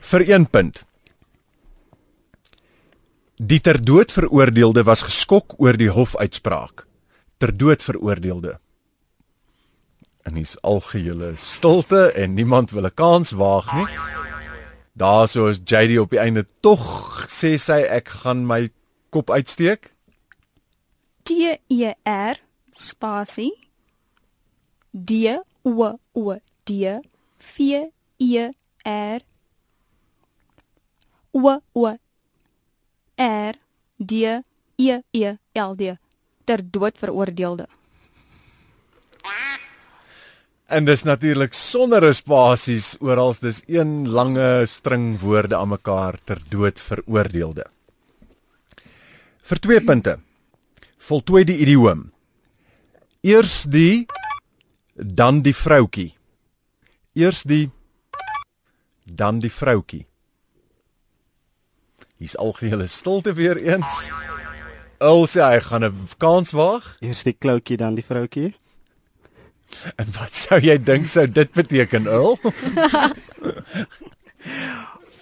Vir 0.00 0.20
1 0.28 0.50
punt. 0.50 0.84
Die 3.36 3.60
ter 3.60 3.84
dood 3.84 4.12
veroordeelde 4.12 4.82
was 4.82 5.02
geskok 5.02 5.54
oor 5.58 5.76
die 5.76 5.90
hofuitspraak. 5.90 6.86
Ter 7.38 7.56
dood 7.56 7.82
veroordeelde. 7.82 8.58
En 10.24 10.34
hier's 10.34 10.56
algehele 10.62 11.34
stilte 11.36 12.12
en 12.12 12.34
niemand 12.34 12.70
wil 12.70 12.86
'n 12.86 12.94
kans 12.94 13.30
waag 13.30 13.72
nie. 13.76 13.88
Daarso 14.92 15.46
is 15.46 15.60
JD 15.64 15.98
op 15.98 16.10
die 16.10 16.18
einde 16.22 16.46
tog 16.60 17.26
sê 17.28 17.56
sy 17.58 17.80
ek 17.82 18.08
gaan 18.22 18.46
my 18.46 18.70
kop 19.10 19.30
uitsteek. 19.30 19.90
T 21.22 21.58
E 21.68 21.92
R 22.04 22.36
spasie 22.70 23.52
D 24.92 25.40
O 25.64 25.98
O 26.14 26.36
D 26.64 27.00
V 27.38 27.90
E 28.18 28.50
R 28.84 29.20
O 31.32 31.60
O 31.72 31.86
R 33.16 33.54
D 33.98 34.12
E 34.76 35.00
E 35.10 35.36
L 35.52 35.74
D 35.74 35.96
ter 36.44 36.62
dood 36.70 36.98
veroordeelde. 36.98 37.66
En 40.66 40.86
dis 40.88 41.02
natuurlik 41.04 41.52
sonder 41.52 42.06
spasies 42.16 42.94
oral 43.04 43.34
dis 43.36 43.60
een 43.68 44.08
lange 44.08 44.64
string 44.66 45.18
woorde 45.20 45.56
aan 45.56 45.68
mekaar 45.68 46.16
ter 46.24 46.40
dood 46.48 46.80
veroordeelde. 46.80 47.66
Vir 49.44 49.60
2 49.60 49.84
punte. 49.84 50.18
Voltooi 50.96 51.44
die 51.44 51.58
idioom. 51.60 52.06
Eers 53.20 53.64
die 53.68 54.06
dan 54.96 55.42
die 55.44 55.54
vroutkie. 55.54 56.14
Eers 57.12 57.42
die 57.44 57.68
dan 59.04 59.42
die 59.44 59.52
vroutkie. 59.52 60.06
Hier's 62.16 62.38
algehele 62.40 62.86
stilte 62.86 63.34
weer 63.36 63.60
eens. 63.60 64.08
Ul 65.04 65.26
sê 65.28 65.44
hy 65.44 65.60
gaan 65.60 65.84
'n 65.84 66.08
kans 66.16 66.56
waag. 66.56 66.96
Eers 67.00 67.22
die 67.22 67.36
kloutjie 67.36 67.76
dan 67.76 67.94
die 67.94 68.04
vroutjie. 68.04 68.54
En 70.00 70.10
wat 70.16 70.34
sou 70.34 70.58
jy 70.62 70.78
dink 70.82 71.08
sou 71.08 71.26
dit 71.26 71.52
beteken, 71.52 72.06
Ul? 72.06 72.38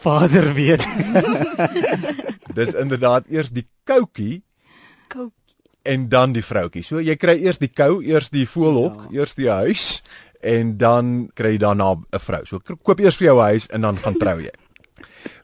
Vader 0.03 0.55
weet. 0.55 0.83
Dis 2.59 2.75
inderdaad 2.75 3.29
eers 3.31 3.53
die 3.55 3.67
koutjie 3.87 4.43
Kouk. 5.09 5.33
en 5.87 6.09
dan 6.09 6.33
die 6.35 6.43
vroutjie. 6.43 6.83
So 6.83 7.01
jy 7.01 7.15
kry 7.17 7.37
eers 7.38 7.61
die 7.62 7.71
kou, 7.71 8.03
eers 8.03 8.31
die 8.35 8.47
voelhok, 8.47 9.07
ja. 9.11 9.23
eers 9.23 9.38
die 9.38 9.51
huis 9.51 10.03
en 10.43 10.75
dan 10.79 11.31
kry 11.38 11.55
jy 11.55 11.62
daarna 11.62 11.95
'n 11.95 12.19
vrou. 12.19 12.43
So 12.47 12.59
koop 12.59 13.01
eers 13.01 13.17
vir 13.17 13.27
jou 13.31 13.38
'n 13.38 13.51
huis 13.55 13.67
en 13.71 13.81
dan 13.81 13.97
gaan 13.97 14.19
trou 14.19 14.41
jy. 14.41 14.51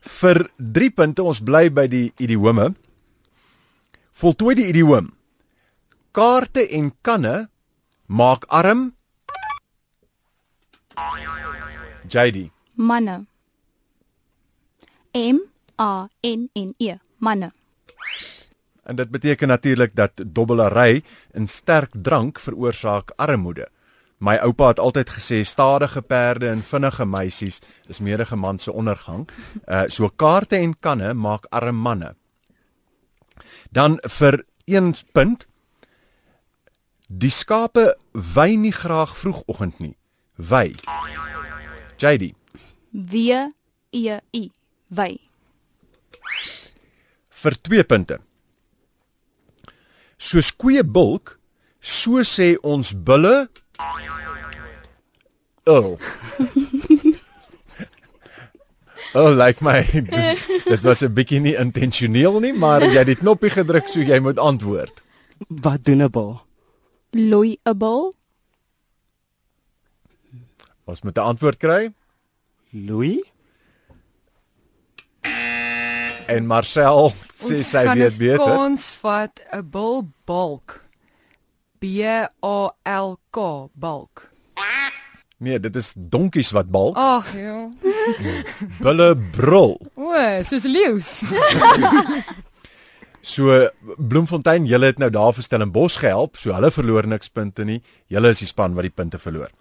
vir 0.01 0.49
3 0.57 0.89
punte 0.91 1.23
ons 1.23 1.39
bly 1.39 1.69
by 1.69 1.87
die 1.87 2.11
idiome. 2.19 2.73
Voltooi 4.11 4.55
die 4.55 4.67
idioom. 4.67 5.13
Kaarte 6.11 6.67
en 6.75 6.91
kanne 7.01 7.49
maak 8.07 8.43
arm 8.49 8.93
JD. 12.07 12.49
Manne. 12.73 13.25
M 15.13 15.37
A 15.79 16.07
N 16.21 16.49
N 16.53 16.73
E. 16.77 16.95
Manne. 17.17 17.51
En 18.83 18.95
dit 18.95 19.09
beteken 19.09 19.47
natuurlik 19.47 19.95
dat 19.95 20.11
dobbelary 20.25 21.03
en 21.31 21.47
sterk 21.47 21.89
drank 22.01 22.39
veroorsaak 22.39 23.11
armoede. 23.15 23.69
My 24.17 24.35
oupa 24.35 24.67
het 24.67 24.79
altyd 24.79 25.09
gesê 25.09 25.41
stadige 25.41 26.01
perde 26.01 26.49
en 26.49 26.63
vinnige 26.63 27.05
meisies 27.05 27.61
is 27.87 27.99
menige 27.99 28.35
man 28.35 28.59
se 28.59 28.71
ondergang. 28.71 29.29
Uh 29.67 29.83
so 29.87 30.09
kaarte 30.09 30.55
en 30.55 30.79
kanne 30.79 31.13
maak 31.13 31.45
arm 31.49 31.75
manne. 31.75 32.15
Dan 33.71 33.99
vir 34.01 34.43
1 34.65 34.95
punt. 35.11 35.47
Die 37.07 37.29
skape 37.29 37.97
wy 38.11 38.55
nie 38.55 38.73
graag 38.73 39.17
vroegoggend 39.17 39.79
nie. 39.79 39.98
Wy. 40.39 40.75
JD. 41.99 42.33
W 42.93 43.51
E 43.91 44.19
I. 44.33 44.51
Wy. 44.89 45.19
vir 47.39 47.55
2 47.63 47.83
punte. 47.87 48.19
Soos 50.19 50.51
koeie 50.51 50.83
bulk, 50.83 51.37
so 51.79 52.23
sê 52.27 52.55
ons 52.63 52.91
bulle 52.93 53.47
ul. 55.69 55.95
Oh, 59.15 59.31
like 59.33 59.63
my. 59.65 59.81
Dit, 59.89 60.83
was 60.83 61.01
'n 61.01 61.13
bietjie 61.13 61.39
nie 61.41 61.55
intentioneel 61.57 62.39
nie, 62.39 62.53
maar 62.53 62.83
jy 62.83 62.99
het 62.99 63.07
die 63.09 63.17
knoppie 63.17 63.49
gedruk 63.49 63.87
so 63.89 64.03
jy 64.05 64.19
moet 64.19 64.37
antwoord. 64.37 65.01
Wat 65.49 65.81
doen 65.83 66.03
'n 66.03 66.11
bil? 66.11 66.41
Loyable. 67.11 68.13
Ons 70.89 71.03
moet 71.05 71.17
'n 71.17 71.21
antwoord 71.31 71.57
kry 71.61 71.93
Louis? 72.73 73.21
en 76.29 76.45
Marcel 76.45 77.13
sê 77.33 77.57
Ons 77.57 77.69
sy 77.73 77.83
weet 77.97 78.17
beter. 78.17 78.45
Kans 78.45 78.85
vat 79.01 79.41
'n 79.53 79.65
bil 79.69 80.09
balk. 80.25 80.83
B 81.79 82.03
A 82.03 82.73
L 82.85 83.19
K 83.31 83.69
balk. 83.73 84.29
Nee, 85.39 85.59
dit 85.59 85.75
is 85.75 85.93
donkies 85.95 86.51
wat 86.51 86.67
balk. 86.67 86.97
Ag 86.97 87.31
ja. 87.33 87.69
Bulle 88.83 89.15
brul. 89.15 89.79
O, 89.95 90.11
soos 90.43 90.63
leeu's. 90.63 91.23
So 93.21 93.67
Bloemfontein, 93.97 94.65
julle 94.65 94.85
het 94.85 94.97
nou 94.97 95.09
daar 95.11 95.33
vir 95.35 95.43
Stellenbosch 95.43 95.99
gehelp, 95.99 96.37
so 96.39 96.53
hulle 96.55 96.71
verloor 96.71 97.05
niks 97.05 97.29
punte 97.29 97.65
nie. 97.67 97.81
Julle 98.07 98.31
is 98.31 98.39
die 98.39 98.47
span 98.47 98.73
wat 98.77 98.87
die 98.87 98.95
punte 98.95 99.19
verloor. 99.19 99.51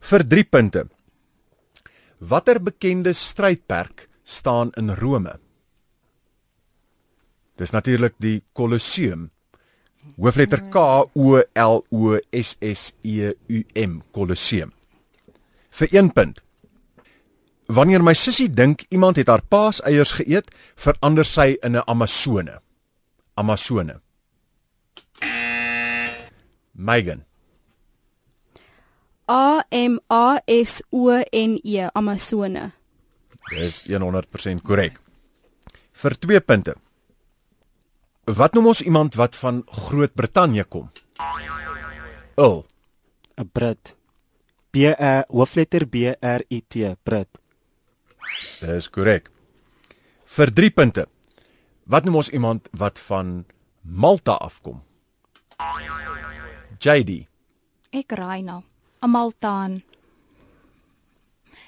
Vir 0.00 0.24
3 0.28 0.44
punte. 0.44 0.86
Watter 2.18 2.60
bekende 2.62 3.12
strydperk 3.12 4.08
staan 4.24 4.72
in 4.76 4.90
Rome? 4.90 5.38
Dis 7.56 7.72
natuurlik 7.72 8.14
die 8.20 8.42
Colosseum. 8.52 9.30
Hoofletter 10.16 10.62
K 10.70 10.78
O 11.14 11.40
L 11.40 11.84
O 11.90 12.18
S 12.32 12.56
S 12.60 12.94
E 13.02 13.32
U 13.32 13.62
M 13.74 14.02
Colosseum. 14.12 14.72
Vir 15.70 15.88
1 15.92 16.12
punt. 16.12 16.42
Wanneer 17.66 18.02
my 18.04 18.14
sussie 18.14 18.48
dink 18.48 18.84
iemand 18.94 19.18
het 19.18 19.28
haar 19.28 19.42
paaseiers 19.42 20.12
geëet, 20.20 20.52
verander 20.78 21.26
sy 21.26 21.56
in 21.62 21.76
'n 21.76 21.82
Amazone. 21.86 22.60
Amazone. 23.34 24.00
Megan. 26.72 27.24
A 29.28 29.64
M 29.70 29.98
A 30.08 30.38
S 30.46 30.82
O 30.90 31.10
N 31.32 31.58
E 31.64 31.88
Amazone. 31.94 32.72
Dis 33.50 33.82
100% 33.86 34.62
korrek. 34.62 35.00
Vir 35.92 36.14
2 36.18 36.40
punte. 36.40 36.74
Wat 38.26 38.54
noem 38.54 38.70
ons 38.70 38.82
iemand 38.82 39.14
wat 39.14 39.36
van 39.38 39.62
Groot-Brittanje 39.66 40.64
kom? 40.64 40.90
Ul. 42.36 42.66
'n 43.38 43.50
Brit. 43.52 43.96
B 44.70 44.76
E 44.94 45.24
hoofletter 45.28 45.86
B 45.86 46.14
R 46.20 46.42
I 46.50 46.62
T 46.68 46.96
Brit. 47.02 47.28
Dis 48.60 48.90
korrek. 48.90 49.30
Vir 50.24 50.52
3 50.52 50.70
punte. 50.70 51.06
Wat 51.86 52.04
noem 52.04 52.16
ons 52.22 52.30
iemand 52.30 52.68
wat 52.72 52.98
van 52.98 53.44
Malta 53.82 54.38
afkom? 54.38 54.82
JD. 56.78 57.26
Ek 57.90 58.12
raai 58.12 58.42
nou. 58.42 58.62
'n 59.06 59.10
Maltaan. 59.10 59.82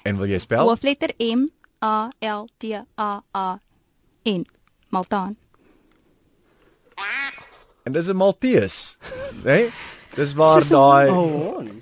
En 0.03 0.17
wil 0.17 0.27
jy 0.27 0.39
spel? 0.39 0.67
Hoofletter 0.67 1.13
M 1.17 1.47
A 1.83 2.09
L 2.19 2.47
T 2.57 2.63
A 2.95 3.23
A 3.31 3.59
N. 4.23 4.45
Maltaan. 4.89 5.37
En 7.83 7.91
dis 7.91 8.07
'n 8.07 8.15
Maltese, 8.15 8.97
né? 9.43 9.43
Nee? 9.43 9.71
Dis 10.15 10.33
waar 10.33 10.67
daai 10.67 11.07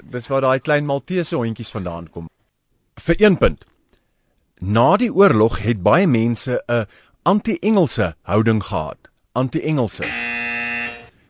dis 0.04 0.28
waar 0.28 0.41
daai 0.41 0.60
klein 0.60 0.86
Maltese 0.86 1.36
hondjies 1.36 1.72
vandaan 1.72 2.10
kom. 2.10 2.30
Vir 2.96 3.15
1 3.20 3.38
punt. 3.38 3.65
Na 4.60 4.98
die 4.98 5.13
oorlog 5.13 5.60
het 5.63 5.82
baie 5.82 6.08
mense 6.08 6.63
'n 6.67 6.86
anti-Engelse 7.24 8.15
houding 8.22 8.63
gehad. 8.63 8.98
Anti-Engelse. 9.32 10.04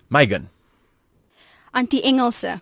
Megan. 0.08 0.50
Anti-Engelse. 1.72 2.60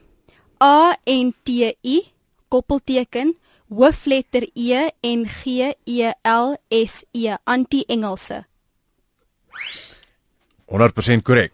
A 0.63 0.95
N 1.05 1.33
T 1.43 1.75
I 1.81 2.01
koppelteken 2.47 3.35
hoofletter 3.67 4.47
E 4.53 4.89
en 5.01 5.27
G 5.27 5.73
E 5.85 6.11
L 6.23 6.55
S 6.69 7.03
E 7.11 7.35
anti-Engelse. 7.43 8.45
100% 10.65 11.21
korrek. 11.23 11.53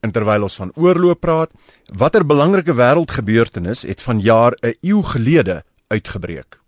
En 0.00 0.12
terwyl 0.12 0.42
ons 0.46 0.56
van 0.56 0.70
oorloop 0.74 1.20
praat, 1.20 1.50
watter 1.96 2.26
belangrike 2.26 2.74
wêreldgebeurtenis 2.74 3.82
het 3.82 4.02
vanjaar 4.02 4.52
'n 4.62 4.76
eeu 4.80 5.02
gelede 5.02 5.64
uitgebreek? 5.88 6.60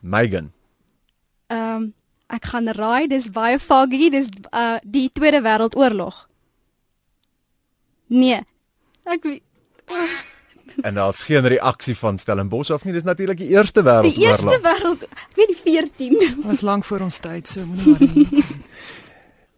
Megan. 0.00 0.52
Ehm 1.46 1.76
um, 1.76 1.94
ek 2.26 2.44
gaan 2.44 2.68
raai, 2.68 3.06
dis 3.08 3.28
baie 3.28 3.58
foggy, 3.58 4.10
dis 4.10 4.28
uh 4.52 4.76
die 4.82 5.10
Tweede 5.12 5.40
Wêreldoorlog. 5.40 6.28
Nee. 8.06 8.40
Ek 9.04 9.26
En 10.82 10.94
daar's 10.94 11.22
geen 11.22 11.46
reaksie 11.46 11.96
van 11.96 12.18
Stellenbosch 12.18 12.70
af 12.70 12.84
nie. 12.84 12.92
Dis 12.92 13.02
natuurlik 13.02 13.38
die 13.38 13.48
Eerste 13.48 13.82
die 13.82 14.16
Eerste 14.24 14.46
Wêreldoorlog. 14.46 14.62
Wêreld, 14.64 15.02
ek 15.02 15.36
weet 15.38 15.52
die 15.52 15.60
14. 15.62 16.42
Was 16.44 16.60
lank 16.60 16.84
voor 16.84 17.04
ons 17.06 17.18
tyd, 17.18 17.48
so 17.48 17.64
moenie 17.66 17.84
worry 17.92 18.10
nie. 18.30 18.44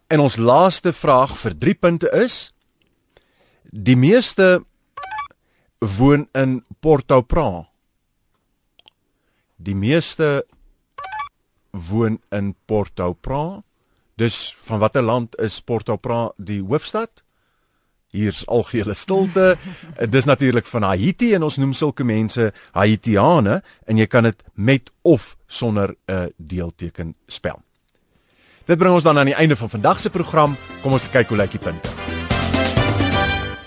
En 0.07 0.21
ons 0.23 0.37
laaste 0.39 0.93
vraag 0.95 1.33
vir 1.35 1.55
3 1.59 1.75
punte 1.75 2.11
is: 2.15 2.53
Die 3.71 3.97
meeste 3.99 4.61
woon 5.83 6.29
in 6.31 6.61
Port-au-Prince. 6.81 7.67
Die 9.57 9.75
meeste 9.75 10.47
woon 11.71 12.21
in 12.31 12.55
Port-au-Prince. 12.71 13.65
Dis 14.17 14.55
van 14.69 14.79
watter 14.79 15.03
land 15.03 15.35
is 15.43 15.59
Port-au-Prince 15.61 16.39
die 16.39 16.63
hoofstad? 16.63 17.26
Hier's 18.15 18.45
algehele 18.47 18.95
stilte. 18.95 19.57
Dis 20.09 20.25
natuurlik 20.25 20.67
van 20.67 20.83
Haiti 20.83 21.35
en 21.35 21.43
ons 21.43 21.57
noem 21.57 21.73
sulke 21.73 22.05
mense 22.05 22.53
Haitiane 22.73 23.61
en 23.87 23.99
jy 23.99 24.07
kan 24.07 24.25
dit 24.29 24.43
met 24.55 24.91
of 25.03 25.37
sonder 25.47 25.97
'n 26.09 26.33
deelteken 26.37 27.15
spel. 27.27 27.63
Dit 28.67 28.79
bring 28.79 28.95
ons 28.95 29.03
dan 29.03 29.19
aan 29.19 29.27
die 29.27 29.35
einde 29.35 29.57
van 29.57 29.71
vandag 29.71 30.01
se 30.01 30.11
program. 30.11 30.57
Kom 30.83 30.93
ons 30.93 31.11
kyk 31.11 31.29
hoe 31.29 31.37
lyk 31.37 31.51
die 31.51 31.63
punte. 31.63 31.89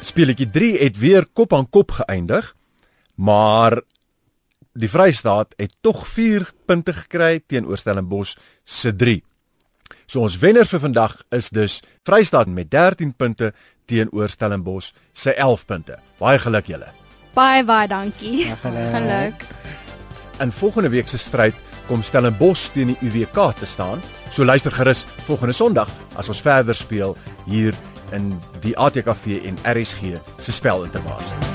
Speletjie 0.04 0.50
3 0.50 0.78
het 0.78 0.98
weer 1.00 1.26
kop 1.34 1.54
aan 1.54 1.70
kop 1.70 1.92
geëindig, 1.92 2.56
maar 3.16 3.82
die 4.74 4.90
Vrystaat 4.90 5.54
het 5.58 5.76
tog 5.82 6.08
4 6.08 6.52
punte 6.66 6.94
gekry 6.94 7.40
teenoor 7.48 7.78
Stellenbosch 7.78 8.36
se 8.64 8.96
3. 8.96 9.24
So 10.06 10.24
ons 10.26 10.38
wenner 10.42 10.66
vir 10.66 10.82
vandag 10.82 11.16
is 11.36 11.50
dus 11.54 11.80
Vrystaat 12.04 12.48
met 12.48 12.72
13 12.72 13.14
punte 13.14 13.54
teenoor 13.90 14.30
Stellenbosch 14.30 14.94
se 15.14 15.34
11 15.34 15.66
punte. 15.66 15.98
Baie 16.20 16.40
geluk 16.40 16.70
julle. 16.70 16.92
Baie 17.34 17.64
baie 17.66 17.88
dankie. 17.90 18.48
Geluk. 18.64 19.46
In 20.40 20.52
volgende 20.52 20.90
week 20.94 21.08
se 21.08 21.18
stryd 21.18 21.56
kom 21.90 22.04
Stellenbosch 22.06 22.70
teen 22.74 22.94
die 22.94 22.98
UWK 23.02 23.54
te 23.60 23.66
staan. 23.66 24.02
So 24.32 24.46
luister 24.46 24.72
gerus 24.72 25.06
volgende 25.26 25.54
Sondag 25.58 25.90
as 26.16 26.30
ons 26.30 26.42
verder 26.46 26.78
speel 26.78 27.18
hier 27.46 27.78
in 28.14 28.36
die 28.62 28.78
ATKV 28.78 29.42
en 29.46 29.58
RSG 29.66 30.20
se 30.38 30.52
spelintervaas. 30.52 31.49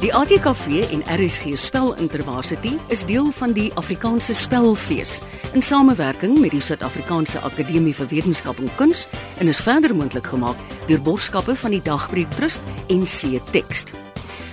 Die 0.00 0.14
ATKV 0.16 0.86
en 0.94 1.02
RSG 1.04 1.58
Spelintervarsity 1.60 2.70
is 2.88 3.02
deel 3.04 3.26
van 3.36 3.52
die 3.52 3.68
Afrikaanse 3.76 4.32
Spelfees 4.34 5.18
in 5.52 5.60
samewerking 5.62 6.38
met 6.40 6.54
die 6.56 6.62
Suid-Afrikaanse 6.64 7.42
Akademie 7.44 7.92
vir 7.92 8.08
Wetenskap 8.08 8.62
en 8.64 8.70
Kuns 8.78 9.02
en 9.44 9.52
is 9.52 9.60
verder 9.60 9.92
moontlik 9.92 10.30
gemaak 10.32 10.56
deur 10.88 11.02
borgskappe 11.04 11.52
van 11.52 11.76
die 11.76 11.82
Dagbreek 11.84 12.32
Trust 12.38 12.64
en 12.88 13.04
C 13.04 13.42
Tekst. 13.52 13.92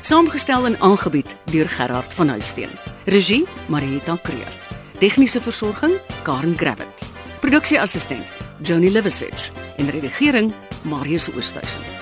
Saamgestel 0.04 0.68
en 0.68 0.76
aangebied 0.84 1.32
deur 1.54 1.70
Gerard 1.72 2.12
van 2.18 2.34
Huisteen. 2.36 2.74
Regie 3.06 3.46
Marieta 3.72 4.18
Kreer. 4.24 4.52
Tegniese 5.00 5.40
versorging 5.42 5.96
Karen 6.28 6.58
Gravett. 6.60 7.06
Produksieassistent 7.40 8.36
Joni 8.68 8.92
Liversidge 8.92 9.56
en 9.78 9.96
redigering 9.96 10.52
Marius 10.84 11.30
Oosthuizen. 11.32 11.97